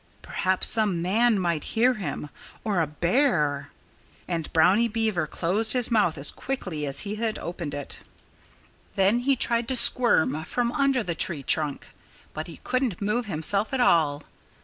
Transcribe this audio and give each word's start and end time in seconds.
Perhaps 0.23 0.67
some 0.67 0.99
man 1.03 1.37
might 1.37 1.63
hear 1.77 1.93
him 1.93 2.31
or 2.63 2.81
a 2.81 2.87
bear! 2.87 3.69
And 4.27 4.51
Brownie 4.51 4.87
Beaver 4.87 5.27
closed 5.27 5.73
his 5.73 5.91
mouth 5.91 6.17
as 6.17 6.31
quickly 6.31 6.87
as 6.87 7.01
he 7.01 7.17
had 7.17 7.37
opened 7.37 7.75
it. 7.75 7.99
Then 8.95 9.19
he 9.19 9.35
tried 9.35 9.67
to 9.67 9.75
squirm 9.75 10.43
from 10.45 10.71
under 10.71 11.03
the 11.03 11.13
tree 11.13 11.43
trunk. 11.43 11.89
But 12.33 12.47
he 12.47 12.57
couldn't 12.63 12.99
move 12.99 13.27
himself 13.27 13.75
at 13.75 13.79
all. 13.79 14.23